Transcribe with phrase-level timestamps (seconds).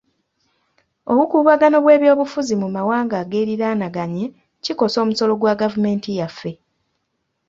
[1.11, 4.25] Obukuubagano bw'ebyobufuzi mu mawanga ageeriraananaganye
[4.63, 6.51] kikosa omusolo gwa gavumenti yaffe.